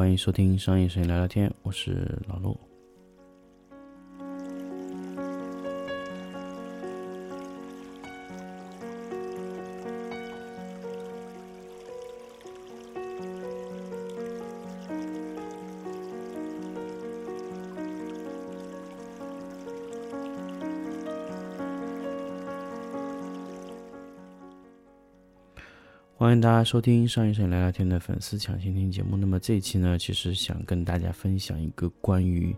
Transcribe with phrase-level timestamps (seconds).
[0.00, 2.58] 欢迎收听商业声音聊聊天，我是老陆。
[26.30, 29.16] 欢迎大家收听上一声聊聊天的粉丝抢先听节目。
[29.16, 32.54] 那么这一期呢，其实想跟大家分享一个关于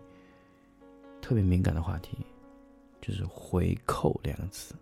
[1.19, 2.15] 特别敏感的话题，
[3.01, 4.75] 就是“回扣”两个字。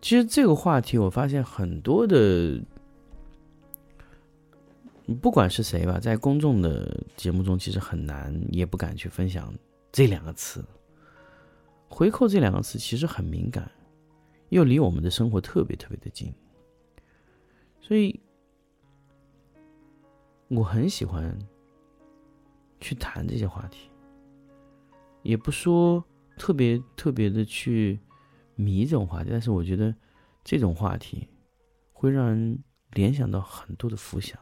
[0.00, 2.58] 其实这个话题，我发现很多的，
[5.20, 9.52] 不管是谁吧，在公众的节目中，其实很难，也不敢去分享
[9.92, 10.64] 这两个词。
[11.88, 13.70] “回扣”这两个词其实很敏感，
[14.48, 16.32] 又离我们的生活特别特别的近。
[17.86, 18.18] 所以，
[20.48, 21.38] 我很喜欢
[22.80, 23.90] 去谈这些话题，
[25.22, 26.02] 也不说
[26.38, 28.00] 特别特别的去
[28.54, 29.94] 迷这种话题，但是我觉得
[30.42, 31.28] 这种话题
[31.92, 32.58] 会让人
[32.92, 34.40] 联想到很多的浮想。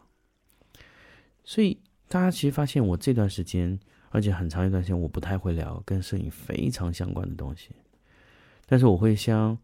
[1.42, 3.76] 所以，大家其实发现我这段时间，
[4.10, 7.70] 而且很长一段时间，我不太会聊跟摄影非常相关的东西，
[8.66, 9.58] 但是我会像。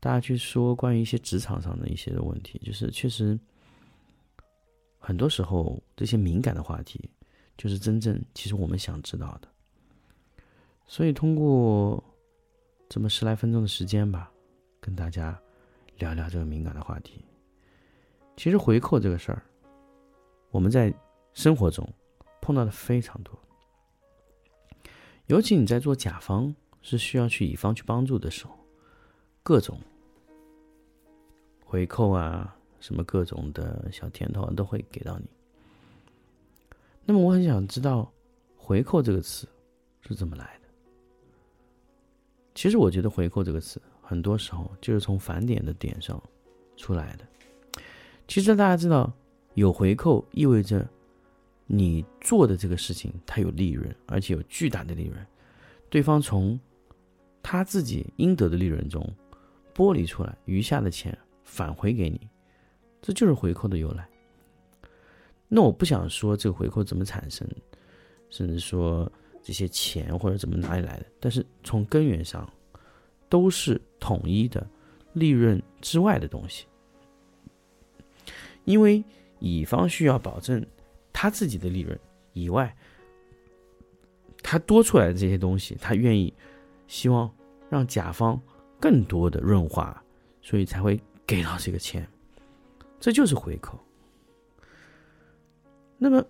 [0.00, 3.38] 大家去说关于一些职场上的一些的问题，就是确实
[4.98, 7.10] 很多时候这些敏感的话题，
[7.56, 9.48] 就是真正其实我们想知道的。
[10.86, 12.02] 所以通过
[12.88, 14.30] 这么十来分钟的时间吧，
[14.80, 15.36] 跟大家
[15.98, 17.24] 聊聊这个敏感的话题。
[18.36, 19.42] 其实回扣这个事儿，
[20.50, 20.94] 我们在
[21.34, 21.86] 生活中
[22.40, 23.36] 碰到的非常多，
[25.26, 28.56] 尤其你在做甲方是需要去乙方去帮助的时候。
[29.48, 29.80] 各种
[31.64, 35.24] 回扣啊，什么各种的小甜头都会给到你。
[37.06, 38.12] 那么我很想知道
[38.58, 39.48] “回扣”这个词
[40.02, 40.68] 是怎么来的。
[42.54, 46.22] 其实我觉得“回扣”这个词很多时候就是从返点的点上
[46.76, 47.24] 出来的。
[48.26, 49.10] 其实大家知道，
[49.54, 50.86] 有回扣意味着
[51.64, 55.26] 你做的这个事情它有利润，而且有巨大的利润，
[55.88, 56.60] 对方从
[57.42, 59.10] 他自己应得的利润中。
[59.78, 62.28] 剥离出来，余下的钱返回给你，
[63.00, 64.08] 这就是回扣的由来。
[65.46, 67.48] 那我不想说这个回扣怎么产生，
[68.28, 69.08] 甚至说
[69.40, 72.52] 这些钱或者怎么哪里来的，但是从根源上
[73.28, 74.68] 都是统一的
[75.12, 76.66] 利润之外的东西。
[78.64, 79.04] 因为
[79.38, 80.66] 乙方需要保证
[81.12, 81.96] 他自己的利润
[82.32, 82.76] 以外，
[84.42, 86.34] 他多出来的这些东西，他愿意
[86.88, 87.32] 希望
[87.70, 88.42] 让甲方。
[88.80, 90.00] 更多的润滑，
[90.40, 92.06] 所以才会给到这个钱，
[93.00, 93.78] 这就是回扣。
[95.98, 96.24] 那么，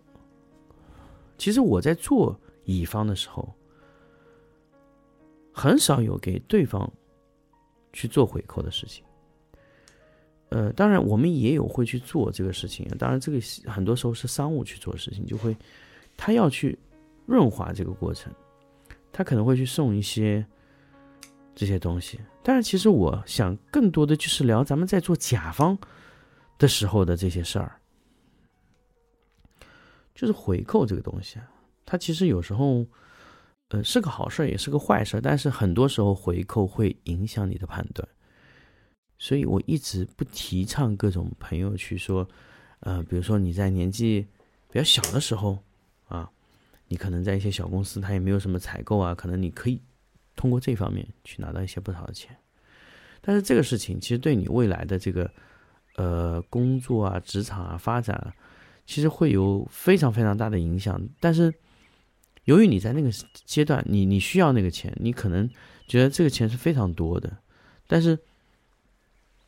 [1.36, 3.54] 其实我在做乙方的时候，
[5.52, 6.90] 很少有给对方
[7.92, 9.04] 去做回扣的事情。
[10.48, 13.38] 呃，当然我们也有会去做这个事情，当然这个
[13.70, 15.54] 很多时候是商务去做事情，就会
[16.16, 16.78] 他要去
[17.26, 18.32] 润滑这个过程，
[19.12, 20.42] 他可能会去送一些。
[21.58, 25.76] 这些东西，但是其实我想更多的就是聊咱们在做甲方
[26.56, 27.80] 的时候的这些事儿，
[30.14, 31.50] 就是回扣这个东西啊，
[31.84, 32.86] 它其实有时候，
[33.70, 38.08] 呃，是个好事，也是个坏事，但是很多时候回扣会影响你的判断，
[39.18, 42.28] 所以我一直不提倡各种朋友去说，
[42.80, 44.24] 呃，比如说你在年纪
[44.70, 45.58] 比较小的时候
[46.06, 46.30] 啊，
[46.86, 49.82] 你可能在一些小公司，他也没有什么采购啊，可能你可以。
[50.38, 52.36] 通过这方面去拿到一些不少的钱，
[53.20, 55.28] 但是这个事情其实对你未来的这个
[55.96, 58.32] 呃工作啊、职场啊发展啊，
[58.86, 60.96] 其实会有非常非常大的影响。
[61.18, 61.52] 但是
[62.44, 63.10] 由于你在那个
[63.44, 65.50] 阶段，你你需要那个钱，你可能
[65.88, 67.36] 觉得这个钱是非常多的。
[67.88, 68.16] 但是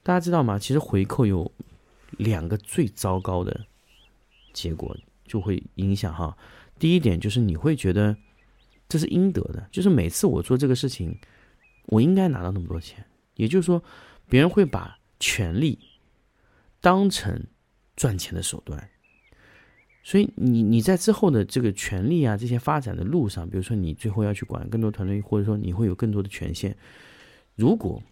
[0.02, 0.58] 大家知道吗？
[0.58, 1.48] 其实回扣有
[2.18, 3.60] 两个最糟糕的
[4.52, 6.36] 结果，就会影响哈。
[6.80, 8.16] 第一点就是你会觉得。
[8.90, 11.16] 这是应得的，就是每次我做这个事情，
[11.86, 13.02] 我应该拿到那么多钱。
[13.36, 13.82] 也就是说，
[14.28, 15.78] 别人会把权力
[16.80, 17.46] 当成
[17.96, 18.90] 赚钱的手段，
[20.02, 26.76] 所以你你在之后的这个权利啊这些发展的路上，比如说你最后要去管更多团队，或者说你会有更多的权限。
[27.54, 28.02] 如果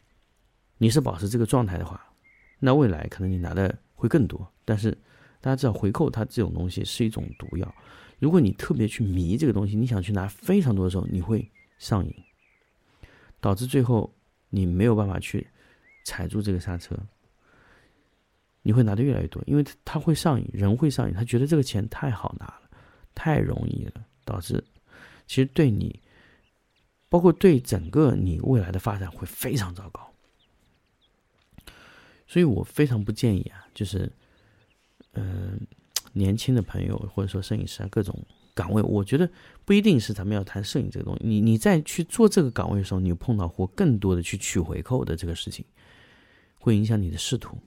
[0.79, 2.01] 你是保持这个状态的话，
[2.61, 4.51] 那未来可能你拿的会更多。
[4.65, 4.97] 但是
[5.41, 7.75] 大家知道，回扣它这种东西是一种毒药。
[8.19, 11.49] 如果你特别去迷这个东西，你想去拿非常多的时候，你会
[11.79, 12.15] 上瘾，
[13.41, 14.13] 导致最后
[14.51, 15.47] 你没有办法去
[16.05, 16.99] 踩住这个刹车。
[18.63, 22.63] 你会拿的越来越多，因为他会上瘾，人会上瘾，他觉得这个钱太好拿了，
[23.15, 24.63] 太容易了，导致
[25.27, 26.03] 其实对你，
[27.09, 30.13] 包括对整个你未来的发展会非常糟糕。
[32.27, 34.13] 所以我非常不建议啊，就是，
[35.19, 35.59] 嗯，
[36.13, 38.17] 年轻的朋友或者说摄影师啊，各种
[38.55, 39.29] 岗位，我觉得
[39.65, 41.21] 不一定是咱们要谈摄影这个东西。
[41.27, 45.65] 你你在去做这个岗位的时候，你碰到或更多的去取回扣的这个事情，
[46.59, 47.59] 会影响你的仕途。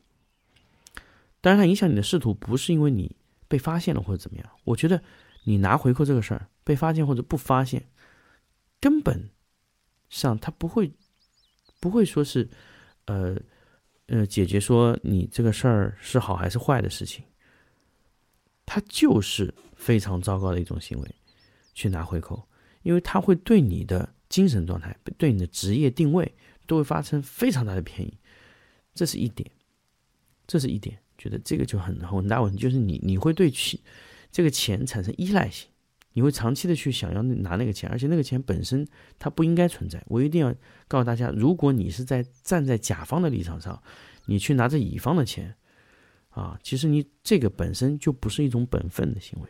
[1.41, 3.15] 当然，它影响你的仕途不是因为你
[3.47, 4.49] 被发现了或者怎么样。
[4.63, 5.03] 我觉得
[5.43, 7.85] 你拿回扣这个事儿被发现或者不发现，
[8.79, 9.29] 根本
[10.09, 10.91] 上他不会
[11.79, 12.49] 不会说是，
[13.05, 13.35] 呃。
[14.07, 17.23] 呃，姐姐说你这个事儿是好还是坏的事情，
[18.73, 21.15] 他就是非常糟糕的一种行为，
[21.73, 22.41] 去拿回扣，
[22.83, 26.33] 因为他会对你的精神状态、对你的职业定位
[26.65, 28.17] 都会发生非常大的偏移，
[28.95, 29.51] 这是一点，
[30.47, 33.77] 这是一点，觉得这个就很很大问题，就是你你会对钱
[34.31, 35.67] 这个钱产生依赖性。
[36.13, 38.87] 你会长期的去想要拿那个钱，而且那个钱本身
[39.19, 40.01] 它不应该存在。
[40.07, 40.55] 我一定要
[40.87, 43.83] 告诉大家，如果你是在站在甲方的立场上，
[44.27, 45.55] 你去拿着乙方的钱，
[46.31, 49.49] 啊，其实你这个本身就不是一种本分的行为，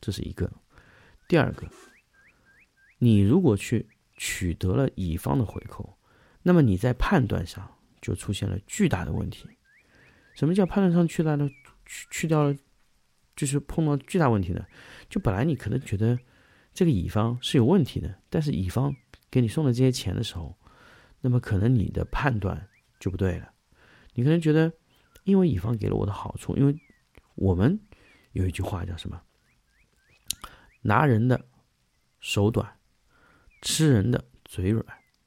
[0.00, 0.50] 这是一个。
[1.26, 1.66] 第二个，
[2.98, 5.98] 你如果去取得了乙方的回扣，
[6.42, 7.68] 那么你在判断上
[8.00, 9.48] 就出现了巨大的问题。
[10.34, 11.48] 什么叫判断上去大的
[11.84, 12.54] 去去掉了？
[13.36, 14.66] 就是碰到巨大问题的，
[15.08, 16.18] 就本来你可能觉得
[16.74, 18.92] 这个乙方是有问题的，但是乙方
[19.30, 20.58] 给你送了这些钱的时候，
[21.20, 23.52] 那么可能你的判断就不对了。
[24.14, 24.72] 你可能觉得，
[25.28, 26.74] 因为乙方给了我的好处，因为
[27.34, 27.78] 我们
[28.32, 29.20] 有一句话叫什么？
[30.82, 31.44] 拿人的
[32.18, 32.78] 手短，
[33.62, 34.84] 吃人的嘴软，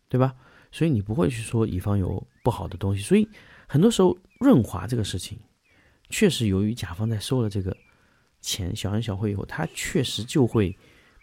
[0.10, 0.36] 对吧？
[0.72, 3.02] 所以你不会去说乙方有不好的东西。
[3.02, 3.30] 所以
[3.68, 5.40] 很多时候润滑这个事情，
[6.10, 7.78] 确实由于甲方在收了这个。
[8.44, 10.76] 钱小恩小惠以后，他确实就会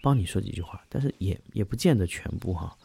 [0.05, 2.79] 帮你说几句话，但是也也不见得全部哈。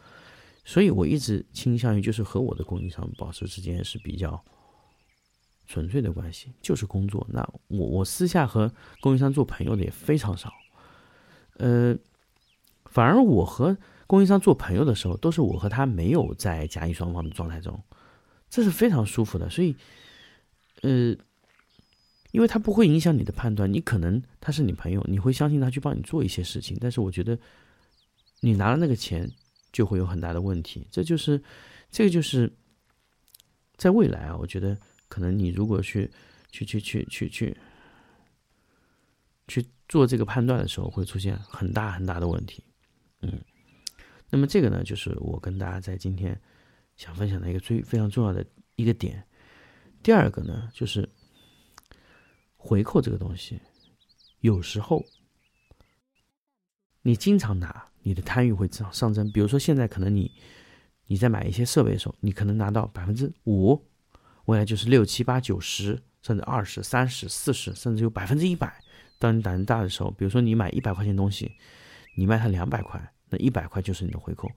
[0.64, 4.44] 所以我一直倾向于就是和我的供应商保持之间是比较
[5.66, 7.26] 纯粹的关系，就是工作。
[7.30, 10.52] 那我我私下和供应商做朋友的也非常少，
[11.58, 11.96] 呃，
[12.84, 13.76] 反而我和
[14.06, 17.82] 供应商做朋友的时候，都是我和他没有在甲乙双方的状态中，
[18.48, 19.48] 这是非常舒服的。
[19.50, 19.76] 所以，
[20.82, 21.16] 呃。
[22.32, 26.76] 因为他不会影响你的判断，你可能他是你朋友，你会相信他去帮你做一些事情。
[26.80, 27.38] 但是我觉得，
[28.40, 29.30] 你拿了那个钱
[29.70, 30.84] 就会有很大的问题。
[30.90, 31.40] 这就是，
[31.92, 32.52] 这个就是，
[33.76, 34.76] 在未来啊，我觉得
[35.08, 36.10] 可能你如果去
[36.50, 37.56] 去去去去去
[39.48, 42.64] 去做这个判断的时候，会出现很大很大的问题。
[43.22, 43.40] 嗯，
[44.30, 46.40] 那么这个呢，就是我跟大家在今天
[46.96, 48.44] 想分享的一个最非常重要的
[48.76, 49.26] 一个点。
[50.02, 51.08] 第二个呢，就是。
[52.66, 53.60] 回扣这个东西，
[54.40, 55.04] 有时候
[57.02, 59.30] 你经常拿，你的贪欲会上上升。
[59.30, 60.32] 比如说现在可能你
[61.08, 63.78] 你在买一些设备的时候，你可能拿到百分之五，
[64.46, 68.82] 未来就是六七八九十，甚至二十三十四十，甚至有百分之一百。
[69.18, 71.52] 当你胆子大的时候，比如说你买一百块钱东西，
[72.16, 74.50] 你卖它两百块，那一百块就是你的回扣，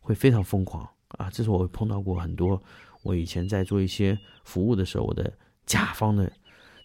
[0.00, 1.30] 会非常疯狂啊！
[1.30, 2.62] 这是我碰到过很多，
[3.02, 5.32] 我以前在做一些服务的时候，我的
[5.66, 6.30] 甲方的。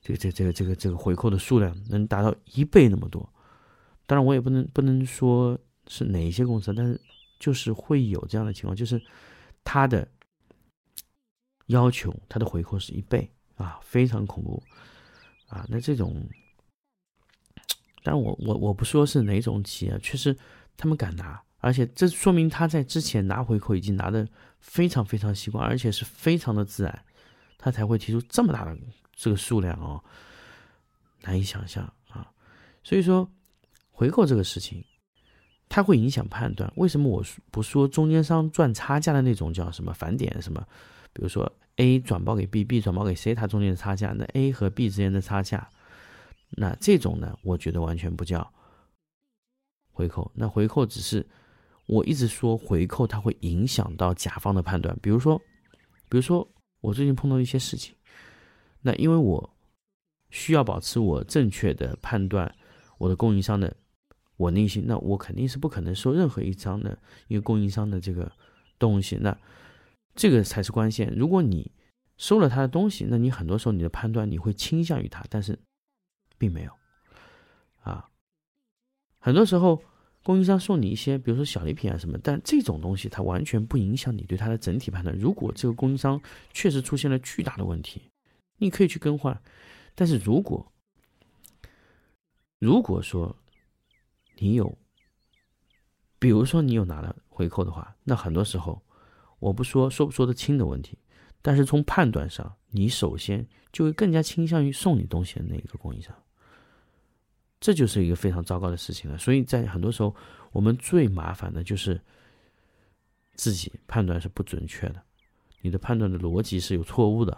[0.02, 3.30] 这个这这个这个这个回扣的数量能达到一倍那么多，
[4.06, 7.00] 当然我也不能不能说是哪一些公司，但是
[7.38, 9.00] 就是会有这样的情况，就是
[9.66, 10.08] 他的
[11.70, 14.62] 要求他的回扣是一倍啊，非常恐怖
[15.48, 15.66] 啊。
[15.68, 16.24] 那这种，
[18.04, 20.38] 但我我我不说是哪种企业，确实
[20.78, 24.28] 他们敢拿，而且这说明他在之前拿回扣已经拿的
[24.60, 27.04] 非常非常习惯，而且是非常的自然，
[27.58, 28.78] 他才会提出这么大的。
[29.22, 30.02] 这个数量哦，
[31.24, 32.32] 难以想象啊！
[32.86, 33.30] 所以说，
[33.92, 34.82] 回扣这个事情，
[35.68, 36.72] 它会影响判断。
[36.78, 37.22] 为什么我
[37.52, 40.66] 不说中间商赚差价的那种叫什么返点什么？
[41.14, 45.70] 比如说 A 转包给 B，B 转包给 C，它中间的差价，那 A 和 B 之间的差价，
[46.52, 48.54] 那这种呢，我觉得完全不叫
[49.92, 50.32] 回扣。
[50.36, 51.26] 那回扣只是
[51.86, 54.98] 我一直说回扣，它会影响到甲方的判断。
[55.02, 55.38] 比如说，
[56.10, 56.48] 比如说
[56.82, 57.96] 我最近碰到一些事情。
[58.82, 59.58] 那因为我
[60.30, 62.56] 需要保持我正确的判断
[62.98, 63.76] 我的供应商的
[64.38, 66.98] 稳定性，那我肯定是不可能收任何一张的
[67.28, 68.32] 一个供应商的这个
[68.78, 69.18] 东西。
[69.18, 69.38] 那
[70.20, 71.14] 这个才是关键。
[71.16, 71.72] 如果你
[72.18, 75.58] 收了他的东西，那你很多时候你的判断你会倾向于他，但是
[76.38, 76.74] 并没有
[77.80, 78.10] 啊。
[79.20, 79.82] 很多时候
[80.22, 85.18] 供应商送你一些，比如说小礼品啊什么，但这种东西它完全不影响你对它的整体判断。
[85.18, 86.22] 如果这个供应商
[86.52, 88.02] 确实出现了巨大的问题，
[88.58, 89.42] 你可以去更换。
[89.96, 90.70] 但是如果
[92.60, 93.34] 如果说
[94.36, 94.78] 你有，
[96.20, 98.82] 比如说你有拿了回扣的话，那很多时候
[99.40, 100.98] 我不说说不说得清的问题，
[101.42, 106.14] 但是从判断上，你首先就会更加倾向于送你东西的那个供应商。
[107.60, 109.18] 这就是一个非常糟糕的事情了。
[109.18, 110.16] 所以在很多时候，
[110.52, 112.00] 我们最麻烦的就是
[113.36, 115.02] 自己判断是不准确的，
[115.62, 117.38] 你的判断的逻辑是有错误的，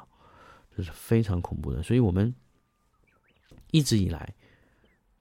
[0.76, 1.82] 这是非常恐怖的。
[1.82, 2.34] 所以我们
[3.72, 4.32] 一直以来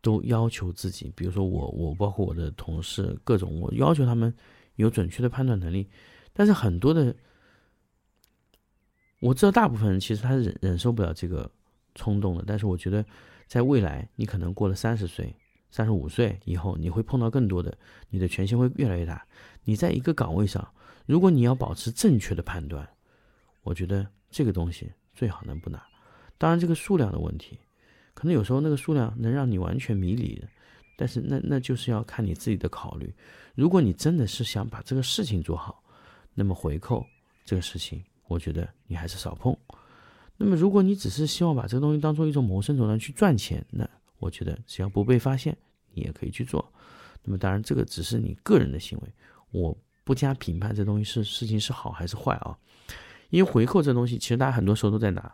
[0.02, 4.34] 都要求自己，比如说我，我包括我的同事，各种我要求他们
[4.76, 5.88] 有准确的判断能力。
[6.32, 7.14] 但是很多的，
[9.20, 11.50] 我知道大部分人其实他忍忍受不了这个
[11.94, 12.44] 冲动的。
[12.46, 13.04] 但是我觉得。
[13.50, 15.34] 在未来，你可能过了三十岁、
[15.72, 17.76] 三十五岁以后，你会碰到更多的，
[18.08, 19.26] 你的权限会越来越大。
[19.64, 20.72] 你在一个岗位上，
[21.04, 22.88] 如果你要保持正确的判断，
[23.62, 25.84] 我觉得这个东西最好能不拿。
[26.38, 27.58] 当然，这个数量的问题，
[28.14, 30.46] 可能有时候那个数量能让你完全迷离的，
[30.96, 33.12] 但是那那就是要看你自己的考虑。
[33.56, 35.82] 如果你真的是想把这个事情做好，
[36.34, 37.06] 那么回扣
[37.44, 39.56] 这个事情，我觉得你还是少碰。
[40.37, 45.56] 那么，如果你只是希望把这个东西当做一种谋生手段去赚钱，那我觉得只要不被发现，
[45.92, 46.72] 你也可以去做。
[47.22, 49.14] 那么，当然这个只是你个人的行为，
[49.50, 52.58] 我不加评判这东西是事情是好还是坏啊。
[53.28, 55.32] 因为回扣这东西，其实大家很多时候都在拿，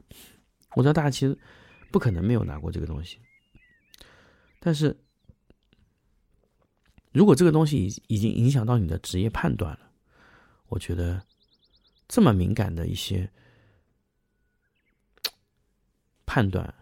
[0.75, 1.39] 我知道大家其实
[1.93, 3.19] 不可能没有拿过这个东西。
[4.59, 4.97] 但是，
[7.13, 9.91] 如果这个东西已已经影响到你的职业判断了，
[10.69, 11.23] 我觉得
[12.09, 13.31] 这么敏感的一些。
[16.29, 16.75] 判断，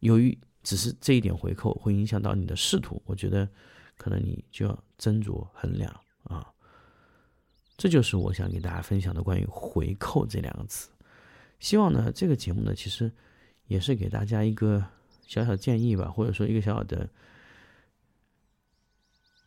[0.00, 3.48] 由于只是这一点回扣会影响到你的仕途，我觉得
[3.96, 5.88] 可能你就要斟酌衡量
[6.24, 6.52] 啊。
[7.76, 10.90] 这就是我想给大家分享的关于“回扣”这两个词。
[11.60, 13.12] 希望呢，这个节目呢，其实
[13.66, 14.84] 也是给大家一个
[15.24, 17.08] 小小建议吧，或者说一个小小的，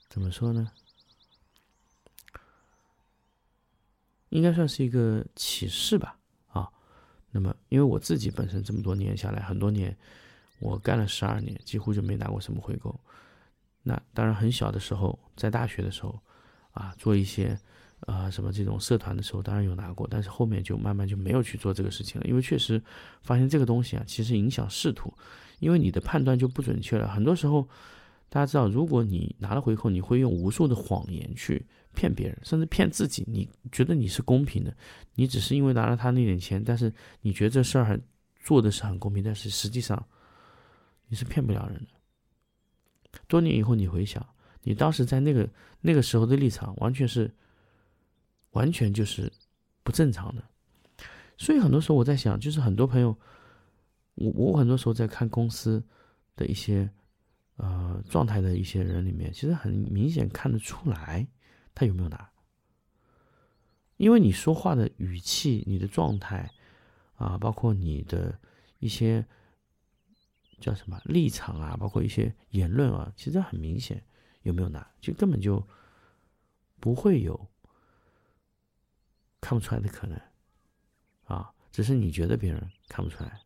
[0.08, 0.72] 怎么说呢？
[4.30, 6.18] 应该算是一个启示吧。
[6.48, 6.70] 啊
[7.32, 9.96] 那么，因为我自己本身这么多年下来，很多年，
[10.60, 13.00] 我干了十二年，几乎就没拿过什么回购。
[13.84, 16.20] 那当然，很小的时候，在大学的时候，
[16.72, 17.58] 啊，做一些
[18.02, 22.28] 啊什么这种社团的时候，当然有拿过，但是后面就慢慢就没有去做这个事情了。
[22.28, 22.82] 因为确实
[23.22, 25.14] 发现这个东西啊，其实影响仕途，
[25.60, 27.08] 因为你的判断就不准确了。
[27.08, 27.68] 很多时候，
[28.30, 31.66] 大家知道，如果你拿了回扣，你会用无数的谎言去。
[31.98, 34.72] 骗别人，甚至骗自己，你觉得你是公平的，
[35.16, 38.00] 你只是因为拿了他那点钱，但是你觉得这事儿还
[38.40, 40.06] 做的是很公平，但是实际上
[41.08, 43.20] 你是骗不了人的。
[43.28, 44.24] 多年以后你回想，
[44.62, 45.50] 你当时在那个
[45.82, 47.34] 那个时候的立场，完全是
[48.52, 49.32] 完全就是
[49.82, 50.44] 不正常的。
[51.36, 53.18] 所以很多时候我在想，就是很多朋友，
[54.14, 55.84] 我我很多时候在看公司
[56.36, 56.88] 的一些
[57.56, 61.28] 呃状态的一些人里面，其实很明显看得出来。
[61.78, 62.28] 他有没有拿？
[63.98, 66.52] 因为你说话的语气、你的状态
[67.18, 68.40] 啊，包括你的
[68.80, 69.24] 一些
[70.60, 74.04] 叫什么立场啊，包括一些言论啊，其实很明显
[74.42, 75.64] 有没有拿，就根本就
[76.80, 77.48] 不会有
[79.40, 80.20] 看不出来的可能
[81.26, 81.54] 啊。
[81.72, 83.40] 只是你觉得别人看不出来，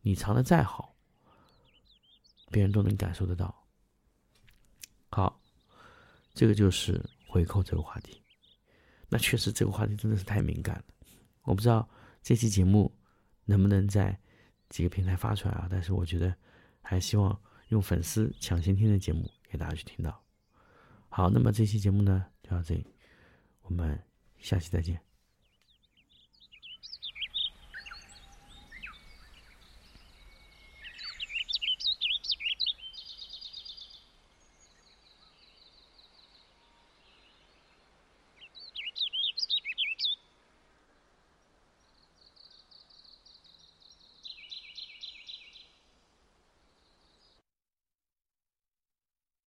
[0.00, 0.96] 你藏的再好，
[2.50, 3.54] 别人都能感受得到。
[5.10, 5.38] 好，
[6.32, 6.98] 这个就是。
[7.34, 8.22] 回扣这个话题，
[9.08, 10.84] 那确实这个话题真的是太敏感了。
[11.42, 11.88] 我不知道
[12.22, 12.96] 这期节目
[13.44, 14.16] 能不能在
[14.68, 15.66] 几个平台发出来啊？
[15.68, 16.32] 但是我觉得
[16.80, 17.36] 还希望
[17.70, 20.24] 用粉丝抢先听的节目给大家去听到。
[21.08, 22.86] 好，那么这期节目呢就到这里，
[23.62, 24.00] 我们
[24.38, 25.13] 下期再见。